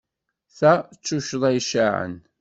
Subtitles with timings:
[0.57, 2.13] Ta d tuccḍa icaɛen.